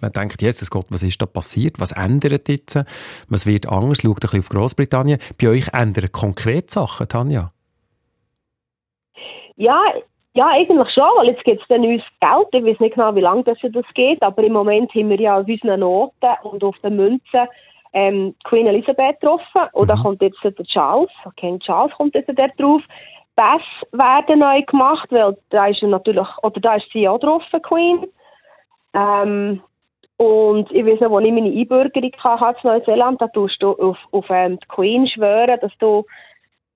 man, 0.00 0.12
denkt, 0.12 0.42
Jesus 0.42 0.70
Gott, 0.70 0.86
was 0.88 1.04
ist 1.04 1.22
da 1.22 1.26
passiert, 1.26 1.78
was 1.78 1.92
ändert 1.92 2.48
jetzt, 2.48 2.80
was 3.28 3.46
wird 3.46 3.68
anders, 3.68 3.98
schaut 4.02 4.16
ein 4.16 4.20
bisschen 4.20 4.40
auf 4.40 4.48
Großbritannien. 4.48 5.20
Bei 5.40 5.48
euch 5.48 5.68
ändern 5.72 6.10
konkret 6.10 6.70
Sachen, 6.70 7.06
Tanja? 7.06 7.52
Ja, 9.56 9.80
ja, 10.34 10.46
eigentlich 10.48 10.90
schon, 10.92 11.10
weil 11.16 11.28
jetzt 11.28 11.44
gibt 11.44 11.62
es 11.62 11.68
dann 11.68 11.84
uns 11.84 12.02
Geld. 12.20 12.48
Ich 12.52 12.64
weiß 12.64 12.80
nicht 12.80 12.94
genau, 12.94 13.14
wie 13.14 13.20
lange 13.20 13.44
das, 13.44 13.58
das 13.62 13.84
geht, 13.94 14.22
aber 14.22 14.42
im 14.42 14.52
Moment 14.52 14.94
haben 14.94 15.10
wir 15.10 15.20
ja 15.20 15.38
auf 15.38 15.48
unseren 15.48 15.80
Noten 15.80 16.28
und 16.42 16.62
auf 16.62 16.78
den 16.78 16.96
Münzen 16.96 17.48
ähm, 17.92 18.34
Queen 18.44 18.66
Elizabeth 18.66 19.20
getroffen. 19.20 19.62
Und 19.72 19.88
da 19.88 19.96
kommt 19.96 20.22
jetzt 20.22 20.42
der 20.42 20.54
Charles, 20.66 21.10
King 21.36 21.58
Charles 21.60 21.92
kommt 21.94 22.14
jetzt 22.14 22.28
dort 22.28 22.58
drauf. 22.58 22.82
Pässe 23.36 23.86
werden 23.92 24.40
neu 24.40 24.62
gemacht, 24.62 25.08
weil 25.10 25.36
da 25.50 25.66
ist 25.66 25.80
ja 25.80 25.88
natürlich, 25.88 26.26
oder 26.42 26.60
da 26.60 26.74
ist 26.74 26.90
sie 26.92 27.08
auch 27.08 27.20
drauf, 27.20 27.42
Queen. 27.62 28.06
Ähm, 28.94 29.62
und 30.16 30.72
ich 30.72 30.84
weiß 30.84 31.00
noch, 31.00 31.16
als 31.16 31.26
ich 31.26 31.32
meine 31.32 31.50
Einbürgerung 31.50 32.12
hatte 32.24 32.58
in 32.64 32.70
Neuseeland, 32.70 33.22
da 33.22 33.28
tust 33.28 33.62
du 33.62 33.72
auf, 33.72 33.96
auf 34.10 34.26
ähm, 34.30 34.58
die 34.58 34.66
Queen 34.66 35.06
schwören, 35.06 35.60
dass 35.60 35.72
du 35.78 36.04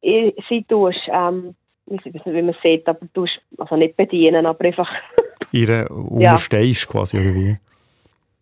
sie 0.02 0.64
tust, 0.68 1.00
ähm, 1.08 1.56
ich 1.86 2.04
weiß 2.06 2.14
nicht, 2.14 2.26
wie 2.26 2.42
man 2.42 2.54
es 2.54 2.62
sieht, 2.62 2.88
aber 2.88 3.00
du 3.00 3.08
tust, 3.12 3.40
also 3.58 3.76
nicht 3.76 3.96
bedienen, 3.96 4.46
aber 4.46 4.64
einfach, 4.64 4.90
Ihre 5.52 5.88
unterstehst 5.88 6.88
quasi, 6.88 7.18
oder 7.18 7.34
wie? 7.34 7.56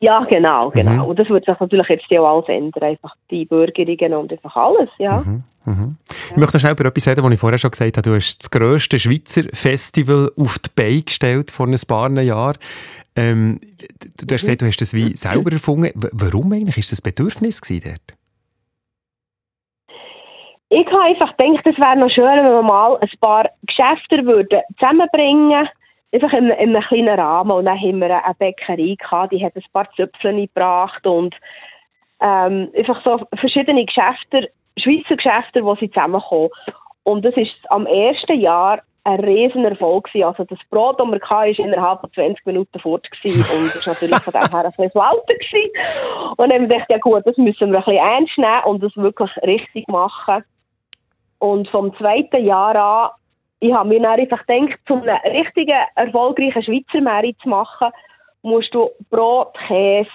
ja, 0.01 0.25
genau, 0.31 0.71
genau. 0.71 1.05
Mhm. 1.05 1.05
Und 1.05 1.19
das 1.19 1.29
wird 1.29 1.45
sich 1.45 1.59
natürlich 1.59 1.89
jetzt 1.89 2.07
ja 2.09 2.23
auch 2.23 2.37
alles 2.37 2.49
ändern, 2.49 2.83
einfach 2.83 3.15
die 3.31 3.43
Einbürgerungen 3.43 4.15
und 4.15 4.33
einfach 4.33 4.57
alles, 4.57 4.89
ja. 4.99 5.21
Mhm. 5.21 5.43
Mhm. 5.67 5.97
Ich 6.31 6.37
möchte 6.37 6.57
noch 6.57 6.61
schnell 6.61 6.73
über 6.73 6.87
etwas 6.87 7.07
reden, 7.07 7.23
was 7.23 7.33
ich 7.33 7.41
vorher 7.41 7.59
schon 7.59 7.71
gesagt 7.71 7.97
habe. 7.99 8.09
Du 8.09 8.17
hast 8.17 8.39
das 8.39 8.51
grösste 8.51 8.99
Schweizer 8.99 9.43
Festival 9.53 10.33
auf 10.39 10.59
die 10.59 10.71
Beine 10.75 11.03
gestellt 11.03 11.51
vor 11.51 11.67
ein 11.67 11.79
paar 11.87 12.11
Jahren. 12.11 12.57
Ähm, 13.15 13.61
du, 14.01 14.35
hast 14.35 14.43
gesagt, 14.43 14.63
du 14.63 14.67
hast 14.67 14.81
das 14.81 14.95
wie 14.95 15.15
selber 15.17 15.53
erfunden. 15.53 15.91
Warum 15.95 16.51
eigentlich? 16.53 16.79
Ist 16.79 16.93
das 16.93 17.01
ein 17.01 17.13
Bedürfnis 17.15 17.61
gewesen 17.61 17.83
dort? 17.85 18.20
Ich 20.71 20.87
habe 20.87 21.03
einfach 21.03 21.37
gedacht, 21.37 21.67
es 21.67 21.79
wäre 21.79 21.99
noch 21.99 22.11
schön, 22.11 22.27
wenn 22.27 22.45
wir 22.45 22.63
mal 22.63 22.97
ein 23.01 23.11
paar 23.21 23.51
Geschäfte 23.67 24.25
würden 24.25 24.61
zusammenbringen 24.79 25.69
einfach 26.13 26.33
in, 26.33 26.51
in 26.51 26.75
einem 26.77 26.83
kleinen 26.83 27.19
Rahmen. 27.19 27.53
Und 27.53 27.65
dann 27.67 27.81
haben 27.81 28.01
wir 28.01 28.25
eine 28.25 28.35
Bäckerei 28.35 28.97
gehabt, 28.99 29.33
die 29.33 29.45
hat 29.45 29.57
ein 29.57 29.65
paar 29.73 29.91
Zöpfchen 29.97 30.37
gebracht 30.37 31.07
und 31.07 31.35
ähm, 32.21 32.71
einfach 32.77 33.03
so 33.05 33.27
verschiedene 33.39 33.85
Geschäfte, 33.85 34.51
Schweizer 34.77 35.17
Geschäfte, 35.17 35.65
wo 35.65 35.75
sie 35.77 35.91
zusammenkommen. 35.91 36.51
Und 37.03 37.25
das 37.25 37.37
ist 37.37 37.53
am 37.69 37.87
ersten 37.87 38.41
Jahr 38.41 38.81
ein 39.05 39.21
riesen 39.21 39.65
Erfolg 39.65 40.05
gewesen. 40.05 40.27
Also 40.27 40.45
das 40.45 40.59
Brot, 40.71 41.01
das 41.01 41.07
wir 41.07 41.21
hatten, 41.21 41.51
ist 41.51 41.59
innerhalb 41.59 42.01
von 42.01 42.13
20 42.13 42.47
Minuten 42.47 42.79
fort 42.79 43.07
gewesen. 43.11 43.41
Und 43.57 43.75
das 43.75 43.87
war 43.87 43.95
natürlich 43.95 44.23
von 44.23 44.33
dem 44.33 44.51
her 44.51 44.65
ein 44.65 44.73
bisschen 44.77 45.01
Alter 45.01 45.35
gewesen. 45.35 46.33
Und 46.37 46.39
dann 46.39 46.53
haben 46.53 46.63
wir 46.63 46.69
gedacht, 46.69 46.91
ja 46.91 46.99
gut, 46.99 47.27
das 47.27 47.37
müssen 47.37 47.73
wir 47.73 47.79
ein 47.79 47.85
bisschen 47.85 47.97
ernst 47.97 48.39
nehmen 48.39 48.65
und 48.67 48.83
das 48.83 48.97
wirklich 48.97 49.31
richtig 49.43 49.89
machen. 49.89 50.45
Und 51.41 51.69
vom 51.71 51.97
zweiten 51.97 52.45
Jahr 52.45 52.77
an, 52.77 53.11
ich 53.59 53.73
habe 53.73 53.89
mir 53.89 54.01
dann 54.01 54.21
einfach 54.21 54.47
gedacht, 54.47 54.79
um 54.89 55.03
einen 55.03 55.37
richtigen, 55.37 55.77
erfolgreichen 55.97 56.63
Schweizer 56.63 57.01
Merit 57.01 57.37
zu 57.43 57.49
machen, 57.49 57.89
musst 58.43 58.73
du 58.73 58.91
Brot, 59.11 59.55
Käse, 59.67 60.09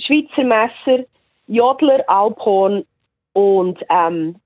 Schweizer 0.00 0.44
Messer, 0.44 1.04
Jodler, 1.46 2.02
Alphorn 2.08 2.84
und 3.32 3.78
ähm, 3.90 4.36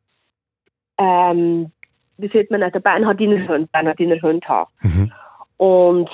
ähm, 0.98 1.70
wie 2.18 2.28
sieht 2.28 2.50
man 2.50 2.60
den 2.60 2.82
Bernhardiner 2.82 3.48
Hund, 3.48 3.70
Bernhardiner 3.72 4.20
Hund 4.20 4.46
haben. 4.48 4.70
Mhm. 4.82 5.12
Und, 5.56 6.10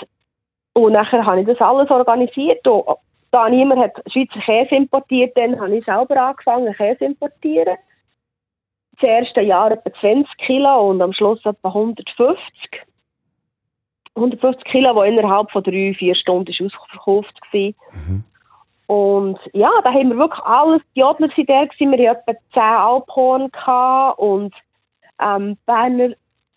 und 0.75 0.93
nachher 0.93 1.25
habe 1.25 1.41
ich 1.41 1.47
das 1.47 1.61
alles 1.61 1.91
organisiert. 1.91 2.67
Und, 2.67 2.99
da 3.31 3.49
niemand 3.49 3.81
hat 3.81 4.03
Schweizer 4.11 4.41
Käse 4.41 4.75
importiert, 4.75 5.37
dann 5.37 5.61
habe 5.61 5.77
ich 5.77 5.85
selber 5.85 6.17
angefangen, 6.17 6.73
Käse 6.75 7.05
importieren. 7.05 7.77
Das 9.01 9.09
erste 9.09 9.41
Jahr 9.43 9.71
etwa 9.71 9.93
20 10.01 10.37
Kilo 10.39 10.91
und 10.91 11.01
am 11.01 11.13
Schluss 11.13 11.39
etwa 11.45 11.69
150. 11.69 12.39
150 14.17 14.65
Kilo, 14.65 15.01
die 15.01 15.09
innerhalb 15.09 15.51
von 15.51 15.63
drei, 15.63 15.95
vier 15.97 16.15
Stunden 16.15 16.51
ist 16.51 16.61
ausverkauft 16.61 17.39
war. 17.53 17.61
Mhm. 17.61 18.25
Und 18.89 19.39
ja, 19.53 19.71
da 19.85 19.93
haben 19.93 20.11
wir 20.11 20.17
wirklich 20.17 20.45
alles, 20.45 20.83
die 20.97 21.01
Jodler 21.01 21.29
waren 21.29 21.47
da, 21.47 21.99
wir 21.99 22.11
hatten 22.11 22.31
etwa 22.31 22.41
10 22.55 22.63
Alphorn 22.63 23.51
und 24.17 24.55
ähm, 25.21 25.59
Berner, 25.67 26.15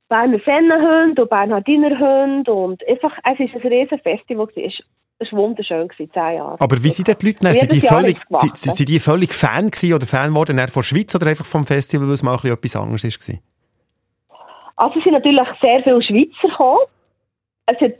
Berner 0.07 0.39
Sennenhunde 0.45 1.23
und 1.23 1.29
Bernhardiner 1.29 1.99
Hunde 1.99 2.53
und 2.53 2.87
einfach, 2.87 3.17
es 3.23 3.39
war 3.39 3.61
ein 3.63 3.67
riesen 3.67 3.99
Festival, 3.99 4.47
gewesen. 4.47 4.85
Es 5.21 5.31
war 5.31 5.39
wunderschön, 5.39 5.87
gewesen, 5.87 6.11
10 6.11 6.21
Jahre. 6.35 6.59
Aber 6.59 6.83
wie 6.83 6.89
sind 6.89 7.07
denn 7.07 7.15
die 7.21 7.27
Leute? 7.27 7.39
dann? 7.41 7.53
Sind 7.53 7.71
die, 7.71 7.79
völlig, 7.79 8.17
es 8.17 8.27
gewachsen. 8.27 8.55
sind, 8.55 8.75
sind 8.75 8.89
die 8.89 8.99
völlig 8.99 9.33
Fan 9.33 9.69
gewesen 9.69 9.93
oder 9.93 10.07
Fan 10.07 10.29
geworden 10.29 10.57
von 10.57 10.81
der 10.81 10.83
Schweiz 10.83 11.13
oder 11.15 11.27
einfach 11.27 11.45
vom 11.45 11.63
Festival, 11.63 12.07
weil 12.07 12.15
es 12.15 12.23
mal 12.23 12.31
ein 12.31 12.37
bisschen 12.37 12.53
etwas 12.57 12.75
anderes 12.75 13.03
war? 13.03 13.35
Also 14.77 14.97
es 14.97 15.03
sind 15.03 15.13
natürlich 15.13 15.47
sehr 15.61 15.83
viele 15.83 16.01
Schweizer 16.01 16.47
gekommen. 16.49 16.79
Es 17.67 17.79
hat 17.79 17.91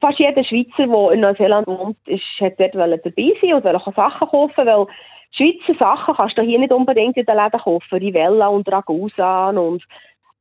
fast 0.00 0.18
jeder 0.18 0.42
Schweizer, 0.44 0.86
der 0.86 1.12
in 1.12 1.20
Neuseeland 1.20 1.66
wohnt, 1.66 1.98
ist, 2.06 2.22
hat 2.40 2.58
dort 2.58 2.74
dabei 2.74 3.32
sein 3.40 3.54
und 3.54 3.64
wollte 3.64 3.92
Sachen 3.94 4.28
kaufen, 4.28 4.66
weil 4.66 4.86
Schweizer 5.32 5.78
Sachen 5.78 6.14
kannst 6.16 6.38
du 6.38 6.42
hier 6.42 6.58
nicht 6.58 6.72
unbedingt 6.72 7.16
in 7.18 7.26
den 7.26 7.36
Läden 7.36 7.60
kaufen. 7.60 7.98
Rivella 7.98 8.48
und 8.48 8.66
Ragusan 8.72 9.58
und 9.58 9.84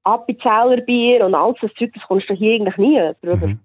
Appenzeller 0.06 0.82
Bier 0.82 1.26
und 1.26 1.36
all 1.36 1.54
das 1.60 1.74
Zeug, 1.74 1.92
das 1.94 2.04
kommst 2.08 2.30
du 2.30 2.34
hier 2.34 2.56
eigentlich 2.56 2.78
nie 2.78 3.12
drüber. 3.22 3.48
Mhm. 3.48 3.60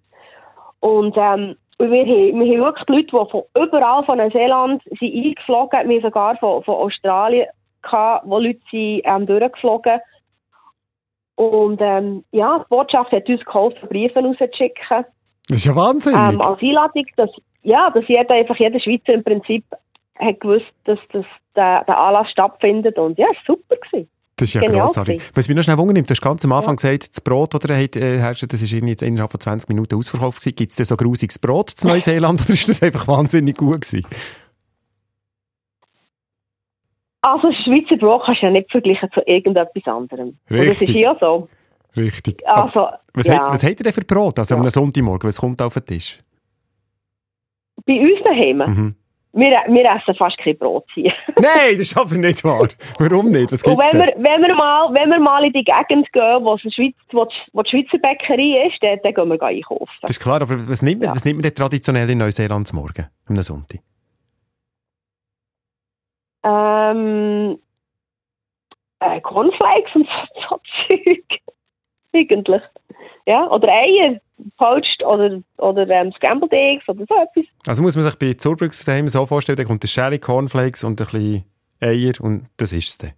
Und 0.81 1.15
ähm, 1.17 1.57
und 1.81 1.91
wir, 1.91 2.03
haben, 2.03 2.41
wir 2.41 2.59
haben 2.59 2.65
wirklich 2.65 2.89
Leute, 2.89 3.07
die 3.07 3.31
von 3.31 3.43
überall 3.57 4.05
von 4.05 4.19
Neuseeland 4.19 4.83
sind 4.85 5.15
eingeflogen 5.15 5.89
Wir 5.89 5.97
haben 5.97 6.03
sogar 6.03 6.37
von, 6.37 6.63
von 6.63 6.75
Australien 6.75 7.47
gehabt, 7.81 8.25
wo 8.27 8.39
Leute 8.39 8.61
sind, 8.71 9.01
ähm, 9.05 9.27
durchgeflogen 9.27 10.01
und 11.37 11.81
ähm, 11.81 12.23
ja, 12.33 12.59
die 12.59 12.69
Botschaft 12.69 13.13
hat 13.13 13.27
uns 13.27 13.43
geholfen, 13.47 13.89
Briefe 13.89 14.21
rauszuschicken. 14.21 15.07
Das 15.49 15.57
ist 15.57 15.65
ja 15.65 15.75
wahnsinnig. 15.75 16.21
ähm, 16.21 16.41
als 16.43 16.61
Einladung, 16.61 17.07
dass, 17.17 17.31
ja, 17.63 17.89
dass 17.89 18.07
jeder, 18.09 18.35
einfach 18.35 18.57
jeder 18.57 18.79
Schweizer 18.79 19.15
im 19.15 19.25
Prinzip 19.25 19.65
hat 20.19 20.39
gewusst, 20.39 20.71
dass, 20.85 20.99
dass 21.13 21.25
der, 21.57 21.85
der 21.85 21.99
Anlass 21.99 22.31
stattfindet 22.31 22.99
und 22.99 23.19
ja, 23.19 23.27
es 23.31 23.49
war 23.49 23.57
super 23.57 23.77
gewesen. 23.77 24.11
Das 24.41 24.49
ist 24.49 24.55
ja 24.55 24.61
Genial 24.63 24.87
grossartig. 24.87 25.21
Was 25.35 25.49
mich 25.49 25.57
noch 25.57 25.63
schnell 25.65 25.77
wundert, 25.77 26.07
du 26.09 26.11
hast 26.11 26.23
ganz 26.23 26.45
am 26.45 26.53
Anfang 26.53 26.77
gesagt, 26.77 27.11
das 27.11 27.21
Brot, 27.21 27.55
oder 27.55 27.77
hat, 27.77 27.95
äh, 27.97 28.19
herrscht, 28.19 28.51
das 28.51 28.63
ist 28.63 28.73
jetzt 28.73 29.03
innerhalb 29.03 29.31
von 29.31 29.39
20 29.41 29.69
Minuten 29.69 29.95
ausverkauft 29.97 30.41
gewesen. 30.41 30.57
Gibt 30.57 30.71
es 30.71 30.77
denn 30.77 30.87
so 30.87 30.97
grusiges 30.97 31.39
Brot 31.39 31.71
zu 31.71 31.87
Neuseeland 31.87 32.41
oder 32.41 32.51
ist 32.55 32.69
das 32.69 32.83
einfach 32.83 33.07
wahnsinnig 33.07 33.57
gut 33.59 33.83
gewesen? 33.83 34.07
Also 37.23 37.49
das 37.49 37.57
Schweizer 37.65 37.97
Brot 37.99 38.23
kannst 38.25 38.41
du 38.43 38.47
ja 38.47 38.53
nicht 38.53 38.71
vergleichen 38.71 39.11
zu 39.13 39.21
irgendetwas 39.27 39.83
anderem. 39.87 40.29
Und 40.29 40.39
das 40.59 40.67
ist 40.69 40.81
Richtig. 40.83 40.97
ja 40.97 41.15
so. 41.21 41.49
Richtig. 41.97 42.43
Also, 42.49 42.89
was, 43.13 43.27
ja. 43.27 43.35
hat, 43.41 43.49
was 43.53 43.63
habt 43.63 43.79
ihr 43.81 43.85
denn 43.85 43.93
für 43.93 44.01
Brot? 44.05 44.39
Also 44.39 44.55
Ja. 44.55 44.61
am 44.63 44.71
Sonntagmorgen, 44.71 45.29
was 45.29 45.39
kommt 45.39 45.61
auf 45.61 45.75
den 45.75 45.85
Tisch? 45.85 46.19
Bei 47.85 47.95
uns 48.01 48.23
daheim, 48.25 48.59
Mhm. 48.59 48.95
Wir, 49.33 49.51
wir 49.69 49.85
essen 49.85 50.15
fast 50.17 50.37
kein 50.39 50.59
Brot 50.59 50.87
hier. 50.93 51.13
Nein, 51.37 51.73
das 51.79 51.83
ist 51.93 51.97
aber 51.97 52.17
nicht 52.17 52.43
wahr. 52.45 52.67
Warum 52.99 53.31
nicht? 53.31 53.53
Was 53.53 53.63
Und 53.63 53.79
gibt's 53.79 53.93
wenn 53.93 54.01
wir, 54.01 54.15
wenn, 54.17 54.43
wir 54.43 54.55
mal, 54.55 54.93
wenn 54.95 55.09
wir 55.11 55.21
mal 55.21 55.45
in 55.45 55.53
die 55.53 55.63
Gegend 55.65 56.13
gehen, 56.13 56.45
wo, 56.45 56.59
Schweiz, 56.59 56.95
wo, 57.13 57.25
die, 57.25 57.35
wo 57.53 57.63
die 57.63 57.71
Schweizer 57.71 57.99
Bäckerei 57.99 58.67
ist, 58.67 58.83
dann, 58.83 58.99
dann 59.03 59.15
gehen 59.15 59.29
wir 59.29 59.43
einkaufen. 59.43 59.89
Das 60.03 60.11
ist 60.11 60.21
klar, 60.21 60.43
aber 60.43 60.69
was 60.69 60.83
nimmt 60.83 61.01
man, 61.01 61.09
Ja. 61.11 61.15
was 61.15 61.25
nimmt 61.25 61.37
man 61.37 61.43
denn 61.43 61.55
traditionell 61.55 62.11
in 62.11 62.19
Neuseeland 62.19 62.67
zum 62.67 62.81
Morgen? 62.81 63.07
Am 63.29 63.43
Sonntag? 63.43 63.81
Ähm, 66.43 67.59
äh, 69.01 69.21
Cornflakes 69.21 69.95
und 69.95 70.07
so, 70.07 70.49
so 70.49 70.61
Zeug. 70.89 71.25
Eigentlich. 72.13 72.63
Ja, 73.27 73.47
oder 73.51 73.69
Eier, 73.69 74.21
poached 74.57 75.03
oder, 75.05 75.41
oder 75.59 75.89
ähm, 75.89 76.13
Scrambled 76.13 76.53
Eggs 76.53 76.89
oder 76.89 77.05
so 77.09 77.15
etwas. 77.15 77.45
Also 77.67 77.83
muss 77.83 77.95
man 77.97 78.05
sich 78.05 78.17
bei 78.17 78.35
Zurbrücks 78.35 78.85
daheim 78.85 79.09
so 79.09 79.27
vorstellen, 79.27 79.57
da 79.57 79.65
kommt 79.65 79.83
der 79.83 79.89
Sherry 79.89 80.19
Cornflakes 80.19 80.85
und 80.85 80.93
ein 81.01 81.05
bisschen 81.07 81.45
Eier 81.81 82.13
und 82.21 82.45
das 82.57 82.73
ist 82.73 82.89
es 82.89 82.99
dann. 82.99 83.13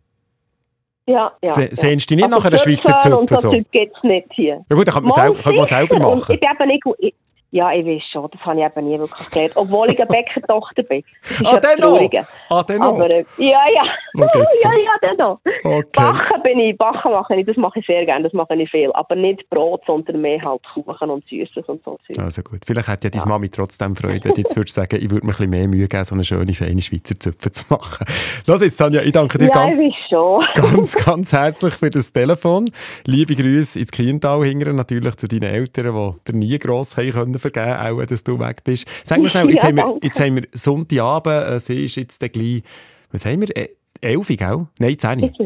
Ja, 1.06 1.32
ja. 1.42 1.50
Se- 1.50 1.62
ja. 1.64 1.68
Sehnst 1.74 2.10
du 2.10 2.14
dich 2.14 2.24
nicht 2.24 2.32
Aber 2.32 2.36
nach 2.40 2.44
einer 2.44 2.58
Schweizer 2.58 3.18
und 3.18 3.28
Suppe 3.28 3.36
so 3.36 3.40
so? 3.40 3.50
Zeug 3.52 3.66
gibt 3.72 3.96
es 3.96 4.02
nicht 4.04 4.26
hier. 4.32 4.64
Ja 4.70 4.76
gut, 4.76 4.86
dann 4.86 4.94
kann 4.94 5.02
man, 5.04 5.12
sicher. 5.12 5.64
selber 5.64 5.94
Und 5.96 6.18
machen. 6.20 6.34
ich 6.34 6.40
bin 6.58 6.70
eben. 6.70 6.94
Ich, 6.98 7.14
ja, 7.52 7.70
ich 7.70 7.84
weiß 7.84 8.02
schon, 8.10 8.30
das 8.30 8.40
habe 8.40 8.60
ich 8.60 8.64
eben 8.64 8.88
nie 8.88 8.98
wirklich 8.98 9.28
gelernt. 9.28 9.52
Obwohl 9.56 9.90
ich 9.90 9.98
eine 9.98 10.06
Bäckertochter 10.06 10.82
bin. 10.84 11.04
Ah, 11.44 11.58
dennoch? 11.58 11.98
Traurige. 11.98 12.26
Ah, 12.48 12.62
dann 12.62 12.78
noch? 12.78 12.94
Aber 12.94 13.12
äh, 13.12 13.26
ja, 13.36 13.60
ja. 13.74 13.82
Geht's 14.14 14.34
ja, 14.64 14.70
ja, 14.70 15.10
dennoch. 15.10 15.38
Okay. 15.62 15.84
Backen 15.92 16.42
bin 16.42 16.60
ich, 16.60 16.78
Backen 16.78 17.12
mache 17.12 17.36
ich, 17.36 17.44
das 17.44 17.58
mache 17.58 17.80
ich 17.80 17.86
sehr 17.86 18.06
gerne, 18.06 18.24
das 18.24 18.32
mache 18.32 18.54
ich 18.54 18.70
viel. 18.70 18.90
Aber 18.94 19.14
nicht 19.16 19.48
Brot, 19.50 19.82
sondern 19.86 20.22
mehr 20.22 20.40
halt 20.42 20.62
Kuchen 20.72 21.10
und 21.10 21.28
Süßes 21.28 21.66
und 21.66 21.84
so. 21.84 21.98
Also 22.18 22.40
gut, 22.40 22.60
vielleicht 22.66 22.88
hat 22.88 23.04
ja 23.04 23.10
deine 23.10 23.22
Ja. 23.22 23.28
Mami 23.28 23.50
trotzdem 23.50 23.96
Freude, 23.96 24.24
wenn 24.24 24.32
du 24.32 24.40
jetzt 24.40 24.56
würdest 24.56 24.74
sagen, 24.74 24.96
ich 24.96 25.10
würde 25.10 25.26
mir 25.26 25.32
ein 25.32 25.36
bisschen 25.36 25.50
mehr 25.50 25.68
Mühe 25.68 25.88
geben, 25.88 26.04
so 26.04 26.14
eine 26.14 26.24
schöne, 26.24 26.54
feine 26.54 26.80
Schweizer 26.80 27.20
Zupfe 27.20 27.52
zu 27.52 27.64
machen. 27.68 28.06
Lass 28.46 28.62
jetzt, 28.62 28.78
Tanja, 28.78 29.02
ich 29.02 29.12
danke 29.12 29.36
dir 29.36 29.48
Ja, 29.48 29.52
ganz, 29.52 29.78
ganz, 30.54 31.04
ganz 31.04 31.32
herzlich 31.34 31.74
für 31.74 31.90
das 31.90 32.14
Telefon. 32.14 32.70
Liebe 33.04 33.34
Grüße 33.34 33.78
ins 33.78 33.90
Kiental 33.90 34.42
hingern, 34.42 34.76
natürlich 34.76 35.16
zu 35.16 35.28
deinen 35.28 35.52
Eltern, 35.54 35.94
die 35.94 36.32
dir 36.32 36.38
nie 36.38 36.58
gross 36.58 36.96
haben 36.96 37.12
können 37.12 37.41
vergeben, 37.42 37.76
auch 37.76 38.04
dass 38.06 38.24
du 38.24 38.38
weg 38.38 38.64
bist. 38.64 38.86
Sag 39.04 39.20
mir 39.20 39.28
schnell, 39.28 39.50
jetzt, 39.50 39.62
Ja, 39.62 39.68
haben, 39.68 39.76
wir, 39.76 39.98
jetzt 40.02 40.20
haben 40.20 40.36
wir 40.36 40.48
Sonntagabend, 40.52 41.46
äh, 41.48 41.58
sie 41.60 41.84
ist 41.84 41.96
jetzt 41.96 42.20
gleich, 42.32 42.62
was 43.10 43.26
haben 43.26 43.40
wir, 43.42 43.56
äh, 43.56 43.68
11, 44.00 44.28
gell? 44.28 44.66
Nein, 44.78 44.98
10. 44.98 45.18
Jetzt, 45.20 45.38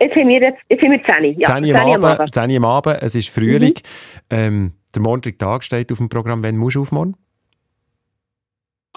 jetzt, 0.00 0.16
haben 0.16 0.28
wir 0.28 0.40
jetzt, 0.40 0.58
jetzt 0.68 0.82
haben 0.82 0.92
wir 0.92 1.04
10. 1.04 1.40
Ja, 1.40 1.60
10 1.60 1.76
am 1.94 2.04
Abend, 2.04 2.34
10 2.34 2.56
am 2.56 2.64
Abend, 2.64 2.98
es 3.02 3.14
ist 3.14 3.28
Frühling. 3.28 3.74
Ähm, 4.30 4.72
der 4.94 5.02
morgige 5.02 5.36
Tag 5.36 5.64
steht 5.64 5.90
auf 5.92 5.98
dem 5.98 6.08
Programm. 6.08 6.42
Wann 6.42 6.56
musst 6.56 6.76
du 6.76 6.82
aufmachen? 6.82 7.16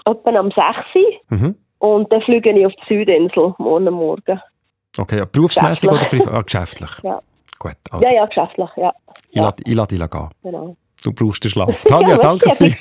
Etwa 0.06 0.30
am 0.30 0.50
6 0.50 0.58
Uhr. 0.94 1.36
Mhm. 1.36 1.54
Und 1.78 2.12
dann 2.12 2.22
fliege 2.22 2.50
ich 2.50 2.66
auf 2.66 2.72
die 2.72 2.94
Südinsel, 2.94 3.54
morgen 3.58 3.92
Morgen. 3.92 4.40
Okay, 4.96 5.18
ja, 5.18 5.24
berufsmässig 5.24 5.90
oder 5.90 6.06
privat? 6.06 6.34
Ah, 6.34 6.42
geschäftlich. 6.42 6.90
Ja. 7.02 7.20
Gut, 7.58 7.76
also, 7.90 8.08
Ja, 8.08 8.14
ja, 8.14 8.26
geschäftlich, 8.26 8.70
ja. 8.76 8.92
ich 9.30 9.42
ich 9.66 9.74
lade 9.74 9.96
dich 9.96 10.10
gehen. 10.10 10.28
Genau. 10.42 10.76
Du 11.08 11.12
brauchst 11.26 11.42
den 11.42 11.50
Schlaf. 11.50 11.82
Tanja, 11.88 12.10
Ja, 12.10 12.18
danke 12.18 12.54
viel, 12.54 12.72
viel, 12.72 12.78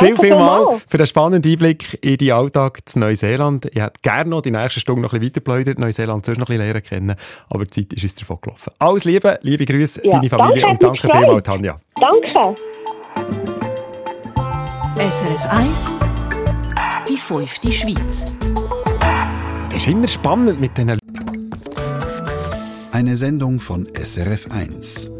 viel 0.00 0.14
mal 0.14 0.18
vielmals. 0.20 0.82
für 0.86 0.98
den 0.98 1.06
spannenden 1.06 1.50
Einblick 1.50 1.98
in 2.04 2.18
deinen 2.18 2.32
Alltag 2.32 2.80
zu 2.86 2.98
Neuseeland. 2.98 3.66
Ich 3.72 3.80
hätte 3.80 4.00
gerne 4.02 4.28
noch 4.28 4.42
die 4.42 4.50
nächste 4.50 4.80
Stunde 4.80 5.00
noch 5.02 5.12
ein 5.14 5.20
bisschen 5.20 5.34
weiterplaudert, 5.36 5.78
Neuseeland 5.78 6.26
sonst 6.26 6.38
noch 6.38 6.48
ein 6.50 6.58
bisschen 6.58 6.72
lernen 6.72 6.82
kennen, 6.82 7.16
aber 7.48 7.64
die 7.64 7.70
Zeit 7.70 7.92
ist 7.94 8.02
uns 8.02 8.14
davon 8.16 8.38
gelaufen. 8.42 8.70
Alles 8.78 9.04
Liebe, 9.04 9.38
liebe 9.42 9.64
Grüße, 9.64 10.02
Ja, 10.04 10.10
deine 10.12 10.28
Familie 10.28 10.62
danke, 10.62 10.88
und 10.88 11.02
danke 11.02 11.18
vielmals. 11.18 11.42
Tanja. 11.44 11.80
Danke. 11.98 12.60
SRF 15.10 15.46
1 15.50 15.94
Die 17.08 17.16
fünfte 17.16 17.72
Schweiz. 17.72 18.36
Das 19.70 19.76
ist 19.78 19.86
immer 19.88 20.06
spannend 20.08 20.60
mit 20.60 20.76
diesen 20.76 20.98
Eine 22.92 23.16
Sendung 23.16 23.58
von 23.58 23.86
SRF1. 23.88 25.19